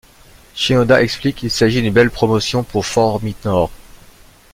Shinoda 0.55 1.03
explique 1.03 1.35
qu'il 1.35 1.51
s'agit 1.51 1.83
d'une 1.83 1.93
belle 1.93 2.09
promotion 2.09 2.63
pour 2.63 2.87
Fort 2.87 3.21
Minor. 3.21 3.69